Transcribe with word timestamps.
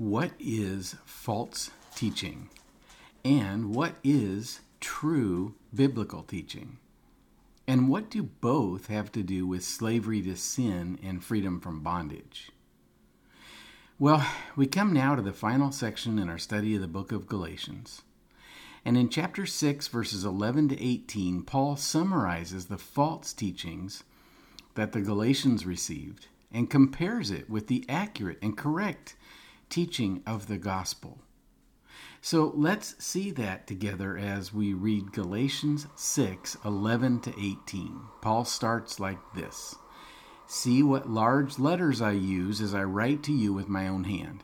What 0.00 0.30
is 0.40 0.96
false 1.04 1.70
teaching? 1.94 2.48
And 3.22 3.74
what 3.74 3.96
is 4.02 4.60
true 4.80 5.56
biblical 5.74 6.22
teaching? 6.22 6.78
And 7.68 7.86
what 7.86 8.08
do 8.08 8.22
both 8.22 8.86
have 8.86 9.12
to 9.12 9.22
do 9.22 9.46
with 9.46 9.62
slavery 9.62 10.22
to 10.22 10.36
sin 10.36 10.98
and 11.02 11.22
freedom 11.22 11.60
from 11.60 11.82
bondage? 11.82 12.50
Well, 13.98 14.26
we 14.56 14.66
come 14.66 14.94
now 14.94 15.16
to 15.16 15.20
the 15.20 15.34
final 15.34 15.70
section 15.70 16.18
in 16.18 16.30
our 16.30 16.38
study 16.38 16.74
of 16.74 16.80
the 16.80 16.88
book 16.88 17.12
of 17.12 17.28
Galatians. 17.28 18.00
And 18.86 18.96
in 18.96 19.10
chapter 19.10 19.44
6, 19.44 19.88
verses 19.88 20.24
11 20.24 20.70
to 20.70 20.82
18, 20.82 21.42
Paul 21.42 21.76
summarizes 21.76 22.68
the 22.68 22.78
false 22.78 23.34
teachings 23.34 24.02
that 24.76 24.92
the 24.92 25.02
Galatians 25.02 25.66
received 25.66 26.28
and 26.50 26.70
compares 26.70 27.30
it 27.30 27.50
with 27.50 27.66
the 27.66 27.84
accurate 27.86 28.38
and 28.40 28.56
correct 28.56 29.14
teaching 29.70 30.22
of 30.26 30.48
the 30.48 30.58
gospel. 30.58 31.22
So 32.20 32.52
let's 32.54 33.02
see 33.02 33.30
that 33.30 33.66
together 33.66 34.18
as 34.18 34.52
we 34.52 34.74
read 34.74 35.12
Galatians 35.12 35.86
6 35.96 36.58
11 36.64 37.20
to 37.20 37.30
18. 37.30 38.00
Paul 38.20 38.44
starts 38.44 39.00
like 39.00 39.18
this 39.34 39.76
See 40.46 40.82
what 40.82 41.08
large 41.08 41.58
letters 41.58 42.02
I 42.02 42.10
use 42.12 42.60
as 42.60 42.74
I 42.74 42.82
write 42.82 43.22
to 43.22 43.32
you 43.32 43.52
with 43.52 43.68
my 43.68 43.86
own 43.86 44.04
hand. 44.04 44.42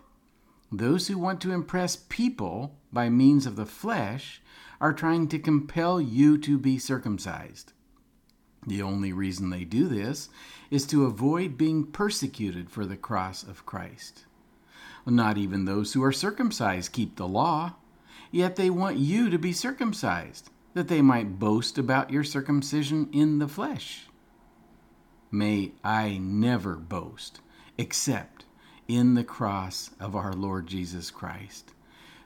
Those 0.70 1.09
who 1.09 1.19
want 1.19 1.41
to 1.43 1.53
impress 1.53 1.97
people 1.97 2.79
by 2.93 3.09
means 3.09 3.45
of 3.45 3.56
the 3.56 3.67
flesh 3.67 4.41
are 4.81 4.93
trying 4.93 5.29
to 5.29 5.39
compel 5.39 6.01
you 6.01 6.39
to 6.39 6.59
be 6.59 6.79
circumcised. 6.79 7.73
The 8.67 8.83
only 8.83 9.12
reason 9.12 9.51
they 9.51 9.65
do 9.65 9.89
this 9.89 10.29
is 10.70 10.87
to 10.87 11.06
avoid 11.06 11.56
being 11.59 11.84
persecuted 11.84 12.70
for 12.70 12.84
the 12.84 12.97
cross 12.97 13.43
of 13.43 13.67
Christ. 13.67 14.26
Not 15.06 15.38
even 15.38 15.65
those 15.65 15.92
who 15.92 16.02
are 16.02 16.12
circumcised 16.12 16.91
keep 16.92 17.14
the 17.14 17.28
law, 17.28 17.77
yet 18.33 18.56
they 18.56 18.70
want 18.70 18.97
you 18.97 19.31
to 19.31 19.39
be 19.39 19.53
circumcised, 19.53 20.50
that 20.75 20.89
they 20.89 21.00
might 21.00 21.39
boast 21.39 21.78
about 21.78 22.11
your 22.11 22.25
circumcision 22.25 23.08
in 23.12 23.39
the 23.39 23.47
flesh. 23.47 24.08
May 25.31 25.72
I 25.84 26.19
never 26.19 26.75
boast, 26.75 27.41
except 27.78 28.44
in 28.89 29.14
the 29.14 29.25
cross 29.25 29.91
of 30.00 30.16
our 30.16 30.33
Lord 30.33 30.66
Jesus 30.66 31.12
Christ, 31.12 31.72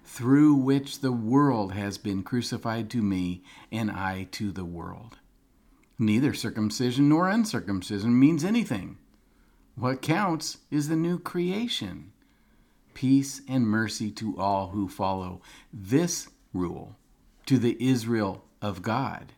through 0.03 0.55
which 0.55 1.01
the 1.01 1.13
world 1.13 1.75
has 1.75 1.99
been 1.99 2.23
crucified 2.23 2.89
to 2.91 3.03
me, 3.03 3.43
and 3.71 3.91
I 3.91 4.27
to 4.33 4.53
the 4.53 4.65
world. 4.65 5.19
Neither 5.99 6.33
circumcision 6.33 7.11
nor 7.11 7.29
uncircumcision 7.29 8.19
means 8.19 8.43
anything. 8.43 8.97
What 9.75 10.01
counts 10.01 10.59
is 10.71 10.89
the 10.89 10.97
new 10.97 11.19
creation 11.19 12.13
peace 13.01 13.41
and 13.49 13.67
mercy 13.67 14.11
to 14.11 14.39
all 14.39 14.69
who 14.69 14.87
follow 14.87 15.41
this 15.73 16.29
rule, 16.53 16.95
to 17.47 17.57
the 17.57 17.75
Israel 17.81 18.45
of 18.61 18.83
God. 18.83 19.33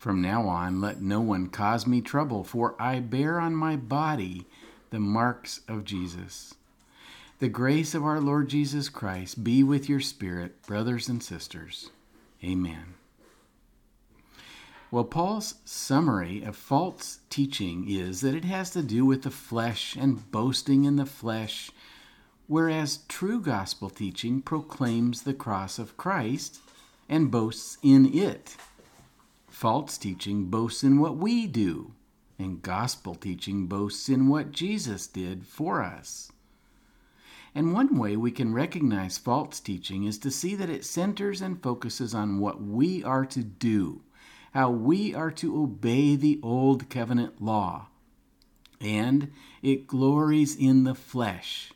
From 0.00 0.20
now 0.20 0.48
on, 0.48 0.80
let 0.80 1.00
no 1.00 1.20
one 1.20 1.46
cause 1.46 1.86
me 1.86 2.00
trouble, 2.00 2.42
for 2.42 2.74
I 2.76 2.98
bear 2.98 3.38
on 3.38 3.54
my 3.54 3.76
body 3.76 4.46
the 4.90 4.98
marks 4.98 5.60
of 5.68 5.84
Jesus. 5.84 6.54
The 7.38 7.48
grace 7.48 7.94
of 7.94 8.04
our 8.04 8.20
Lord 8.20 8.48
Jesus 8.48 8.88
Christ 8.88 9.44
be 9.44 9.62
with 9.62 9.88
your 9.88 10.00
spirit, 10.00 10.60
brothers 10.66 11.08
and 11.08 11.22
sisters. 11.22 11.90
Amen. 12.42 12.94
Well, 14.90 15.04
Paul's 15.04 15.54
summary 15.64 16.42
of 16.42 16.56
false 16.56 17.20
teaching 17.30 17.88
is 17.88 18.22
that 18.22 18.34
it 18.34 18.44
has 18.44 18.70
to 18.70 18.82
do 18.82 19.06
with 19.06 19.22
the 19.22 19.30
flesh 19.30 19.94
and 19.94 20.28
boasting 20.32 20.82
in 20.82 20.96
the 20.96 21.06
flesh 21.06 21.70
whereas 22.46 22.98
true 23.08 23.40
gospel 23.40 23.88
teaching 23.88 24.42
proclaims 24.42 25.22
the 25.22 25.34
cross 25.34 25.78
of 25.78 25.96
Christ 25.96 26.60
and 27.08 27.30
boasts 27.30 27.78
in 27.82 28.12
it. 28.14 28.56
False 29.48 29.98
teaching 29.98 30.46
boasts 30.46 30.82
in 30.82 30.98
what 30.98 31.16
we 31.16 31.46
do, 31.46 31.92
and 32.38 32.62
gospel 32.62 33.14
teaching 33.14 33.66
boasts 33.66 34.08
in 34.08 34.28
what 34.28 34.52
Jesus 34.52 35.06
did 35.06 35.46
for 35.46 35.82
us. 35.82 36.32
And 37.54 37.72
one 37.72 37.96
way 37.96 38.16
we 38.16 38.32
can 38.32 38.52
recognize 38.52 39.16
false 39.16 39.60
teaching 39.60 40.04
is 40.04 40.18
to 40.18 40.30
see 40.30 40.56
that 40.56 40.70
it 40.70 40.84
centers 40.84 41.40
and 41.40 41.62
focuses 41.62 42.12
on 42.12 42.40
what 42.40 42.60
we 42.60 43.04
are 43.04 43.24
to 43.26 43.44
do, 43.44 44.02
how 44.52 44.70
we 44.70 45.14
are 45.14 45.30
to 45.30 45.62
obey 45.62 46.16
the 46.16 46.40
Old 46.42 46.90
Covenant 46.90 47.40
law. 47.40 47.86
And 48.80 49.30
it 49.62 49.86
glories 49.86 50.56
in 50.56 50.82
the 50.82 50.96
flesh 50.96 51.72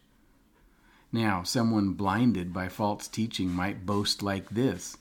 now, 1.13 1.43
someone 1.43 1.95
blinded 1.95 2.53
by 2.53 2.69
false 2.69 3.09
teaching 3.09 3.51
might 3.51 3.87
boast 3.87 4.23
like 4.23 4.51
this 4.51 4.97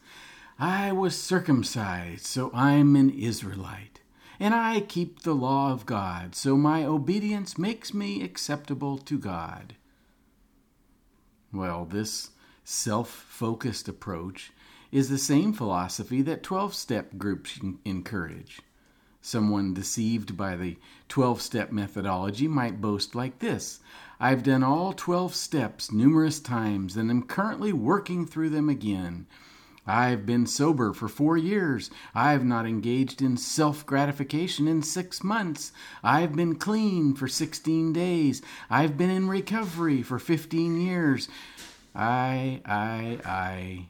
I 0.58 0.92
was 0.92 1.16
circumcised, 1.16 2.26
so 2.26 2.50
I'm 2.54 2.96
an 2.96 3.10
Israelite, 3.10 4.00
and 4.40 4.54
I 4.54 4.80
keep 4.80 5.22
the 5.22 5.36
law 5.36 5.72
of 5.72 5.86
God, 5.86 6.34
so 6.34 6.56
my 6.56 6.84
obedience 6.86 7.58
makes 7.58 7.94
me 7.94 8.24
acceptable 8.24 8.98
to 9.00 9.20
God. 9.20 9.76
Well, 11.52 11.86
this 11.86 12.32
self 12.64 13.10
focused 13.10 13.88
approach 13.88 14.52
is 14.92 15.10
the 15.10 15.18
same 15.18 15.52
philosophy 15.52 16.22
that 16.22 16.44
12 16.44 16.74
step 16.74 17.18
groups 17.18 17.60
encourage. 17.84 18.62
Someone 19.28 19.74
deceived 19.74 20.38
by 20.38 20.56
the 20.56 20.78
12 21.10 21.42
step 21.42 21.70
methodology 21.70 22.48
might 22.48 22.80
boast 22.80 23.14
like 23.14 23.40
this 23.40 23.82
I've 24.22 24.42
done 24.42 24.64
all 24.64 24.94
12 24.94 25.36
steps 25.36 25.92
numerous 25.92 26.40
times 26.40 26.96
and 26.96 27.12
am 27.12 27.24
currently 27.24 27.74
working 27.74 28.26
through 28.26 28.52
them 28.52 28.70
again. 28.70 29.28
I've 29.86 30.26
been 30.26 30.48
sober 30.48 30.94
for 30.94 31.10
four 31.10 31.36
years. 31.36 31.92
I've 32.16 32.46
not 32.46 32.66
engaged 32.66 33.22
in 33.22 33.36
self 33.36 33.86
gratification 33.86 34.66
in 34.66 34.82
six 34.82 35.22
months. 35.22 35.74
I've 36.02 36.34
been 36.34 36.56
clean 36.56 37.14
for 37.14 37.28
16 37.28 37.92
days. 37.92 38.42
I've 38.70 38.98
been 38.98 39.10
in 39.10 39.28
recovery 39.28 40.04
for 40.04 40.20
15 40.20 40.80
years. 40.80 41.28
I, 41.94 42.62
I, 42.66 43.20
I. 43.26 43.88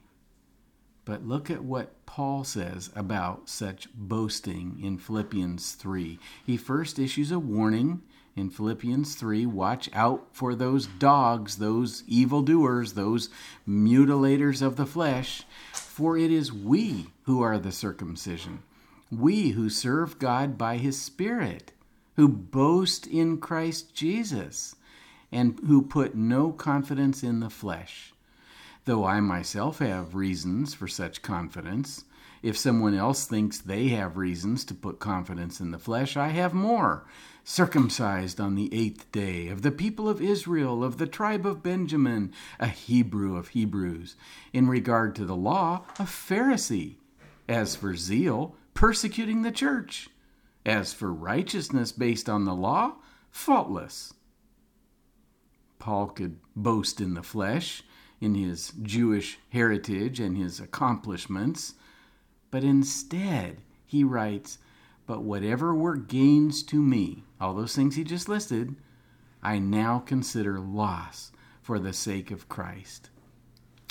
But 1.05 1.27
look 1.27 1.51
at 1.51 1.63
what 1.63 1.93
Paul 2.07 2.43
says 2.43 2.89
about 2.95 3.47
such 3.47 3.89
boasting 3.93 4.79
in 4.81 4.97
Philippians 4.97 5.73
3. 5.73 6.17
He 6.43 6.57
first 6.57 6.97
issues 6.97 7.31
a 7.31 7.37
warning 7.37 8.01
in 8.35 8.49
Philippians 8.49 9.13
3 9.13 9.45
watch 9.45 9.89
out 9.93 10.25
for 10.31 10.55
those 10.55 10.87
dogs, 10.87 11.57
those 11.57 12.03
evildoers, 12.07 12.93
those 12.93 13.29
mutilators 13.67 14.63
of 14.63 14.77
the 14.77 14.85
flesh, 14.85 15.43
for 15.73 16.17
it 16.17 16.31
is 16.31 16.51
we 16.51 17.07
who 17.23 17.41
are 17.43 17.59
the 17.59 17.71
circumcision, 17.71 18.63
we 19.11 19.49
who 19.49 19.69
serve 19.69 20.17
God 20.17 20.57
by 20.57 20.77
his 20.77 20.99
Spirit, 20.99 21.71
who 22.15 22.27
boast 22.27 23.05
in 23.05 23.37
Christ 23.37 23.93
Jesus, 23.93 24.75
and 25.31 25.59
who 25.67 25.81
put 25.83 26.15
no 26.15 26.51
confidence 26.51 27.21
in 27.21 27.41
the 27.41 27.49
flesh 27.49 28.13
though 28.87 29.05
I 29.05 29.19
myself 29.19 29.79
have 29.79 30.15
reasons 30.15 30.73
for 30.73 30.87
such 30.87 31.21
confidence. 31.21 32.05
If 32.41 32.57
someone 32.57 32.95
else 32.95 33.25
thinks 33.25 33.57
they 33.57 33.89
have 33.89 34.15
reasons 34.15 34.63
to 34.65 34.73
put 34.73 34.99
confidence 34.99 35.59
in 35.59 35.71
the 35.71 35.77
flesh, 35.77 36.15
I 36.15 36.29
have 36.29 36.53
more. 36.53 37.05
Circumcised 37.43 38.39
on 38.39 38.55
the 38.55 38.73
eighth 38.73 39.11
day, 39.11 39.49
of 39.49 39.61
the 39.61 39.71
people 39.71 40.07
of 40.07 40.21
Israel, 40.21 40.85
of 40.85 40.99
the 40.99 41.05
tribe 41.05 41.45
of 41.45 41.61
Benjamin, 41.61 42.31
a 42.61 42.67
Hebrew 42.67 43.35
of 43.35 43.49
Hebrews. 43.49 44.15
In 44.53 44.69
regard 44.69 45.15
to 45.17 45.25
the 45.25 45.35
law, 45.35 45.83
a 45.99 46.03
Pharisee. 46.03 46.95
As 47.49 47.75
for 47.75 47.93
zeal, 47.93 48.55
persecuting 48.73 49.41
the 49.41 49.51
church. 49.51 50.07
As 50.65 50.93
for 50.93 51.13
righteousness 51.13 51.91
based 51.91 52.29
on 52.29 52.45
the 52.45 52.55
law, 52.55 52.95
faultless. 53.31 54.13
Paul 55.77 56.07
could 56.07 56.39
boast 56.55 57.01
in 57.01 57.15
the 57.15 57.23
flesh 57.23 57.83
in 58.19 58.35
his 58.35 58.73
Jewish 58.81 59.39
heritage 59.49 60.19
and 60.19 60.37
his 60.37 60.59
accomplishments, 60.59 61.75
but 62.51 62.63
instead 62.63 63.61
he 63.85 64.03
writes, 64.03 64.57
But 65.05 65.23
whatever 65.23 65.73
were 65.73 65.97
gains 65.97 66.63
to 66.63 66.81
me, 66.81 67.23
all 67.39 67.53
those 67.53 67.75
things 67.75 67.95
he 67.95 68.03
just 68.03 68.27
listed, 68.27 68.75
I 69.43 69.59
now 69.59 69.99
consider 69.99 70.59
loss 70.59 71.31
for 71.61 71.79
the 71.79 71.93
sake 71.93 72.31
of 72.31 72.49
Christ. 72.49 73.09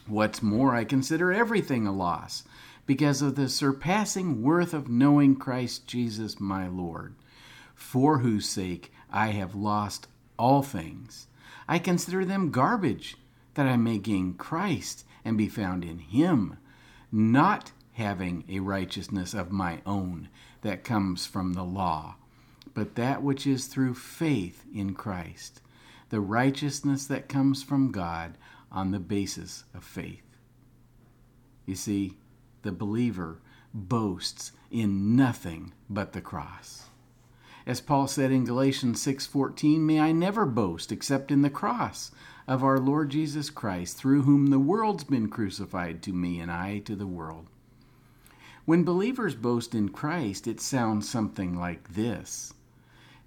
What's 0.06 0.42
more, 0.42 0.74
I 0.74 0.84
consider 0.84 1.32
everything 1.32 1.86
a 1.86 1.92
loss 1.92 2.44
because 2.86 3.22
of 3.22 3.34
the 3.34 3.48
surpassing 3.48 4.42
worth 4.42 4.72
of 4.72 4.88
knowing 4.88 5.36
Christ 5.36 5.86
Jesus 5.86 6.38
my 6.38 6.68
Lord, 6.68 7.14
for 7.74 8.18
whose 8.18 8.48
sake 8.48 8.92
I 9.10 9.28
have 9.28 9.54
lost 9.54 10.06
all 10.38 10.62
things. 10.62 11.26
I 11.68 11.78
consider 11.78 12.24
them 12.24 12.50
garbage 12.50 13.16
that 13.56 13.66
I 13.66 13.76
may 13.76 13.98
gain 13.98 14.34
Christ 14.34 15.04
and 15.24 15.36
be 15.36 15.48
found 15.48 15.82
in 15.82 15.98
him, 15.98 16.58
not 17.10 17.72
having 17.92 18.44
a 18.48 18.60
righteousness 18.60 19.32
of 19.32 19.50
my 19.50 19.80
own 19.86 20.28
that 20.60 20.84
comes 20.84 21.24
from 21.24 21.54
the 21.54 21.64
law, 21.64 22.16
but 22.74 22.96
that 22.96 23.22
which 23.22 23.46
is 23.46 23.66
through 23.66 23.94
faith 23.94 24.64
in 24.74 24.92
Christ, 24.92 25.62
the 26.10 26.20
righteousness 26.20 27.06
that 27.06 27.30
comes 27.30 27.62
from 27.62 27.90
God 27.90 28.36
on 28.70 28.90
the 28.90 29.00
basis 29.00 29.64
of 29.74 29.82
faith. 29.82 30.36
You 31.64 31.76
see, 31.76 32.18
the 32.60 32.72
believer 32.72 33.40
boasts 33.72 34.52
in 34.70 35.16
nothing 35.16 35.72
but 35.88 36.12
the 36.12 36.20
cross. 36.20 36.90
As 37.66 37.80
Paul 37.80 38.06
said 38.06 38.30
in 38.30 38.44
Galatians 38.44 39.00
6:14, 39.00 39.86
"May 39.86 39.98
I 39.98 40.12
never 40.12 40.44
boast 40.44 40.92
except 40.92 41.32
in 41.32 41.40
the 41.40 41.50
cross 41.50 42.12
of 42.46 42.62
our 42.62 42.78
Lord 42.78 43.10
Jesus 43.10 43.50
Christ, 43.50 43.96
through 43.96 44.22
whom 44.22 44.48
the 44.48 44.58
world's 44.58 45.04
been 45.04 45.28
crucified 45.28 46.02
to 46.02 46.12
me 46.12 46.40
and 46.40 46.50
I 46.50 46.78
to 46.80 46.94
the 46.94 47.06
world." 47.06 47.46
When 48.64 48.84
believers 48.84 49.34
boast 49.34 49.74
in 49.74 49.90
Christ, 49.90 50.46
it 50.46 50.60
sounds 50.60 51.08
something 51.08 51.56
like 51.56 51.94
this. 51.94 52.52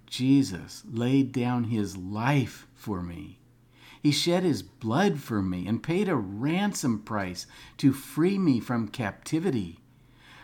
Jesus 0.06 0.82
laid 0.90 1.32
down 1.32 1.64
his 1.64 1.96
life 1.96 2.66
for 2.74 3.02
me. 3.02 3.38
He 4.02 4.10
shed 4.10 4.42
his 4.42 4.62
blood 4.62 5.18
for 5.18 5.42
me 5.42 5.66
and 5.66 5.82
paid 5.82 6.08
a 6.08 6.16
ransom 6.16 7.00
price 7.00 7.46
to 7.76 7.92
free 7.92 8.38
me 8.38 8.58
from 8.58 8.88
captivity. 8.88 9.80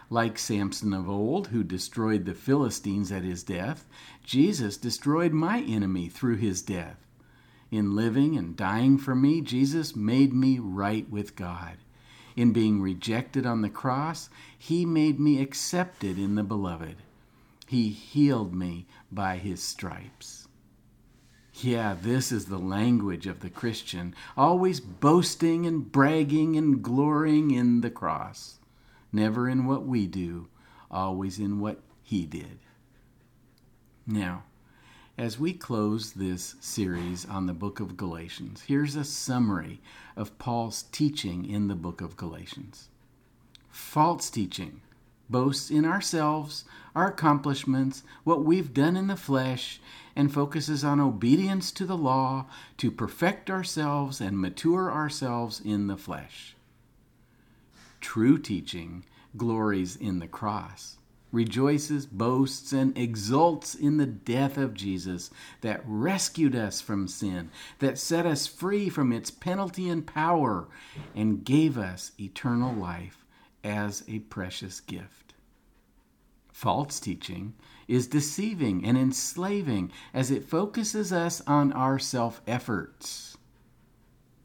Like 0.09 0.39
Samson 0.39 0.93
of 0.93 1.09
old, 1.09 1.49
who 1.49 1.65
destroyed 1.65 2.27
the 2.27 2.35
Philistines 2.35 3.11
at 3.11 3.25
his 3.25 3.43
death, 3.43 3.89
Jesus 4.23 4.77
destroyed 4.77 5.33
my 5.33 5.63
enemy 5.63 6.09
through 6.09 6.37
his 6.37 6.63
death. 6.63 7.06
In 7.71 7.97
living 7.97 8.37
and 8.37 8.57
dying 8.57 8.97
for 8.99 9.15
me, 9.15 9.41
Jesus 9.41 9.97
made 9.97 10.33
me 10.33 10.59
right 10.59 11.09
with 11.11 11.37
God. 11.37 11.79
In 12.37 12.53
being 12.53 12.81
rejected 12.81 13.47
on 13.47 13.63
the 13.63 13.71
cross, 13.71 14.29
he 14.59 14.85
made 14.85 15.19
me 15.19 15.41
accepted 15.41 16.19
in 16.19 16.35
the 16.35 16.43
beloved. 16.43 16.97
He 17.67 17.89
healed 17.89 18.55
me 18.55 18.87
by 19.11 19.39
his 19.39 19.63
stripes. 19.63 20.47
Yeah, 21.55 21.97
this 22.01 22.31
is 22.31 22.45
the 22.45 22.59
language 22.59 23.27
of 23.27 23.41
the 23.41 23.49
Christian, 23.49 24.15
always 24.37 24.79
boasting 24.79 25.67
and 25.67 25.91
bragging 25.91 26.57
and 26.57 26.83
glorying 26.83 27.51
in 27.51 27.81
the 27.81 27.91
cross. 27.91 28.59
Never 29.11 29.49
in 29.49 29.65
what 29.65 29.87
we 29.87 30.07
do, 30.07 30.49
always 30.91 31.39
in 31.39 31.59
what 31.59 31.81
he 32.03 32.27
did. 32.27 32.59
Now, 34.07 34.45
as 35.19 35.39
we 35.39 35.53
close 35.53 36.13
this 36.13 36.57
series 36.61 37.25
on 37.25 37.47
the 37.47 37.55
book 37.55 37.81
of 37.81 37.97
Galatians, 37.97 38.65
here's 38.67 38.97
a 38.97 39.05
summary 39.05 39.81
of 40.15 40.39
Paul's 40.39 40.83
teaching 40.93 41.49
in 41.49 41.69
the 41.69 41.75
book 41.75 42.03
of 42.03 42.19
Galatians. 42.19 42.89
False 43.71 44.29
teaching 44.29 44.83
boasts 45.31 45.71
in 45.71 45.85
ourselves, 45.87 46.65
our 46.95 47.09
accomplishments, 47.09 48.03
what 48.25 48.45
we've 48.45 48.75
done 48.75 48.97
in 48.97 49.07
the 49.07 49.17
flesh, 49.17 49.81
and 50.15 50.33
focuses 50.33 50.85
on 50.85 51.01
obedience 51.01 51.73
to 51.73 51.87
the 51.87 51.97
law 51.97 52.47
to 52.77 52.91
perfect 52.91 53.51
ourselves 53.51 54.21
and 54.21 54.39
mature 54.39 54.93
ourselves 54.93 55.61
in 55.65 55.87
the 55.87 55.97
flesh. 55.97 56.55
True 58.01 58.39
teaching 58.39 59.05
glories 59.37 59.97
in 59.97 60.19
the 60.19 60.29
cross, 60.29 60.99
rejoices, 61.37 62.07
boasts, 62.07 62.73
and 62.73 62.97
exults 62.97 63.75
in 63.75 63.99
the 63.99 64.07
death 64.07 64.57
of 64.57 64.75
Jesus 64.75 65.31
that 65.61 65.83
rescued 65.87 66.57
us 66.57 66.81
from 66.81 67.07
sin, 67.07 67.51
that 67.79 67.99
set 67.99 68.25
us 68.27 68.47
free 68.47 68.89
from 68.89 69.13
its 69.13 69.31
penalty 69.31 69.89
and 69.89 70.07
power, 70.07 70.67
and 71.15 71.45
gave 71.45 71.77
us 71.77 72.13
eternal 72.19 72.75
life 72.75 73.25
as 73.63 74.03
a 74.09 74.19
precious 74.21 74.81
gift. 74.81 75.35
False 76.53 76.99
teaching 76.99 77.53
is 77.87 78.07
deceiving 78.07 78.85
and 78.85 78.97
enslaving 78.97 79.93
as 80.15 80.31
it 80.31 80.43
focuses 80.43 81.13
us 81.13 81.43
on 81.47 81.71
our 81.73 81.99
self 81.99 82.41
efforts. 82.47 83.37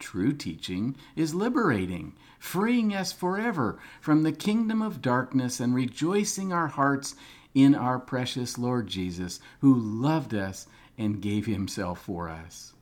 True 0.02 0.34
teaching 0.34 0.96
is 1.16 1.36
liberating, 1.36 2.14
freeing 2.40 2.94
us 2.94 3.12
forever 3.12 3.80
from 4.02 4.24
the 4.24 4.32
kingdom 4.32 4.82
of 4.82 5.00
darkness 5.00 5.60
and 5.60 5.76
rejoicing 5.76 6.52
our 6.52 6.70
hearts 6.70 7.16
in 7.54 7.76
our 7.76 8.00
precious 8.00 8.58
Lord 8.58 8.88
Jesus, 8.88 9.40
who 9.60 9.74
loved 9.76 10.34
us 10.34 10.66
and 10.98 11.22
gave 11.22 11.46
himself 11.46 12.02
for 12.02 12.30
us. 12.30 12.74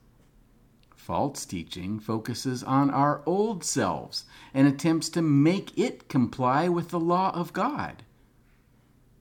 False 0.96 1.44
teaching 1.44 2.00
focuses 2.00 2.64
on 2.64 2.88
our 2.88 3.20
old 3.26 3.64
selves 3.64 4.24
and 4.54 4.66
attempts 4.66 5.10
to 5.10 5.20
make 5.20 5.76
it 5.78 6.08
comply 6.08 6.70
with 6.70 6.88
the 6.88 6.98
law 6.98 7.32
of 7.34 7.52
God. 7.52 8.02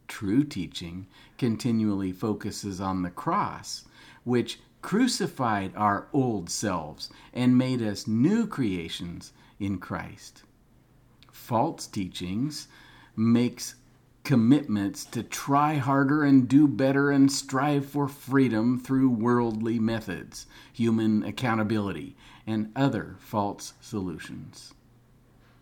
True 0.08 0.46
teaching 0.46 1.06
continually 1.38 2.14
focuses 2.14 2.80
on 2.80 3.02
the 3.02 3.12
cross, 3.12 3.84
which 4.24 4.60
crucified 4.82 5.74
our 5.76 6.08
old 6.14 6.50
selves 6.50 7.10
and 7.34 7.58
made 7.58 7.82
us 7.82 8.08
new 8.08 8.48
creations 8.48 9.34
in 9.60 9.78
Christ. 9.78 10.44
False 11.32 11.88
teachings 11.88 12.68
makes 13.16 13.76
commitments 14.24 15.06
to 15.06 15.24
try 15.24 15.76
harder 15.76 16.24
and 16.24 16.48
do 16.48 16.68
better 16.68 17.10
and 17.10 17.32
strive 17.32 17.86
for 17.86 18.08
freedom 18.08 18.80
through 18.80 19.10
worldly 19.10 19.80
methods, 19.80 20.46
human 20.72 21.24
accountability, 21.24 22.16
and 22.46 22.72
other 22.76 23.16
false 23.20 23.74
solutions. 23.82 24.74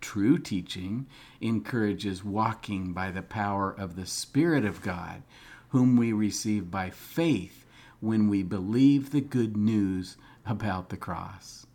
True 0.00 0.38
teaching 0.38 1.06
encourages 1.40 2.22
walking 2.24 2.92
by 2.92 3.10
the 3.10 3.22
power 3.22 3.70
of 3.70 3.96
the 3.96 4.06
Spirit 4.06 4.64
of 4.64 4.82
God, 4.82 5.22
whom 5.70 5.96
we 5.96 6.12
receive 6.12 6.70
by 6.70 6.90
faith 6.90 7.64
when 8.00 8.28
we 8.28 8.42
believe 8.42 9.10
the 9.10 9.20
good 9.20 9.56
news 9.56 10.16
about 10.46 10.88
the 10.88 10.96
cross. 10.96 11.66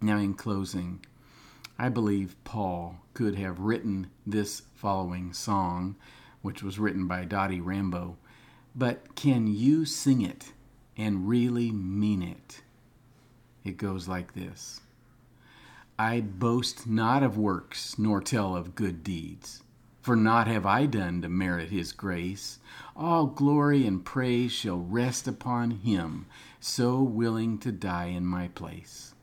Now, 0.00 0.18
in 0.18 0.34
closing, 0.34 1.04
I 1.78 1.88
believe 1.88 2.36
Paul 2.44 3.00
could 3.14 3.36
have 3.36 3.60
written 3.60 4.08
this 4.26 4.62
following 4.74 5.32
song, 5.32 5.96
which 6.42 6.62
was 6.62 6.78
written 6.78 7.06
by 7.06 7.24
Dottie 7.24 7.60
Rambo, 7.60 8.16
but 8.74 9.14
can 9.14 9.46
you 9.46 9.84
sing 9.84 10.22
it 10.22 10.52
and 10.96 11.28
really 11.28 11.70
mean 11.70 12.22
it? 12.22 12.62
It 13.64 13.76
goes 13.76 14.08
like 14.08 14.34
this 14.34 14.80
I 15.98 16.20
boast 16.20 16.86
not 16.86 17.22
of 17.22 17.38
works, 17.38 17.98
nor 17.98 18.20
tell 18.20 18.56
of 18.56 18.74
good 18.74 19.04
deeds. 19.04 19.62
For 20.02 20.16
naught 20.16 20.48
have 20.48 20.66
I 20.66 20.86
done 20.86 21.22
to 21.22 21.28
merit 21.28 21.70
his 21.70 21.92
grace. 21.92 22.58
All 22.96 23.26
glory 23.26 23.86
and 23.86 24.04
praise 24.04 24.50
shall 24.50 24.80
rest 24.80 25.28
upon 25.28 25.70
him, 25.70 26.26
so 26.58 27.00
willing 27.00 27.56
to 27.58 27.70
die 27.70 28.06
in 28.06 28.26
my 28.26 28.48
place. 28.48 29.14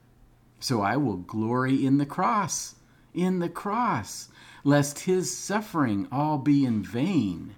So 0.61 0.81
I 0.81 0.95
will 0.95 1.17
glory 1.17 1.85
in 1.85 1.97
the 1.97 2.05
cross, 2.05 2.75
in 3.13 3.39
the 3.39 3.49
cross, 3.49 4.29
lest 4.63 4.99
his 4.99 5.37
suffering 5.37 6.07
all 6.13 6.37
be 6.37 6.63
in 6.63 6.81
vain. 6.81 7.55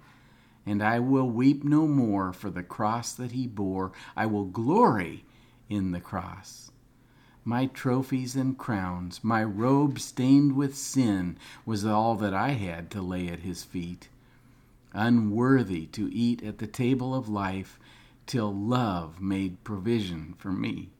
And 0.66 0.82
I 0.82 0.98
will 0.98 1.30
weep 1.30 1.62
no 1.62 1.86
more 1.86 2.32
for 2.32 2.50
the 2.50 2.64
cross 2.64 3.12
that 3.12 3.30
he 3.30 3.46
bore. 3.46 3.92
I 4.16 4.26
will 4.26 4.46
glory 4.46 5.24
in 5.68 5.92
the 5.92 6.00
cross 6.00 6.71
my 7.44 7.66
trophies 7.66 8.36
and 8.36 8.56
crowns, 8.56 9.24
my 9.24 9.42
robe 9.42 9.98
stained 9.98 10.54
with 10.54 10.76
sin, 10.76 11.36
was 11.66 11.84
all 11.84 12.14
that 12.14 12.32
I 12.32 12.50
had 12.50 12.90
to 12.92 13.02
lay 13.02 13.28
at 13.28 13.40
his 13.40 13.64
feet. 13.64 14.08
Unworthy 14.92 15.86
to 15.86 16.12
eat 16.14 16.42
at 16.42 16.58
the 16.58 16.66
table 16.66 17.14
of 17.14 17.28
life, 17.28 17.78
till 18.26 18.54
love 18.54 19.20
made 19.20 19.64
provision 19.64 20.34
for 20.38 20.52
me. 20.52 20.90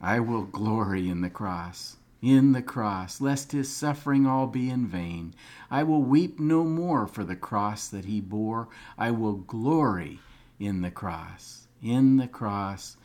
I 0.00 0.20
will 0.20 0.44
glory 0.44 1.08
in 1.08 1.20
the 1.20 1.28
cross, 1.28 1.96
in 2.22 2.52
the 2.52 2.62
cross, 2.62 3.20
lest 3.20 3.52
his 3.52 3.70
suffering 3.70 4.26
all 4.26 4.46
be 4.46 4.70
in 4.70 4.86
vain. 4.86 5.34
I 5.70 5.82
will 5.82 6.02
weep 6.02 6.40
no 6.40 6.64
more 6.64 7.06
for 7.06 7.24
the 7.24 7.36
cross 7.36 7.88
that 7.88 8.06
he 8.06 8.20
bore. 8.20 8.68
I 8.96 9.10
will 9.10 9.34
glory 9.34 10.20
in 10.58 10.80
the 10.80 10.90
cross, 10.90 11.66
in 11.82 12.16
the 12.16 12.28
cross, 12.28 12.96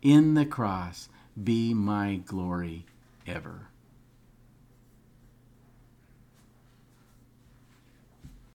in 0.00 0.34
the 0.34 0.46
cross 0.46 1.08
be 1.42 1.74
my 1.74 2.20
glory 2.26 2.86
ever. 3.26 3.68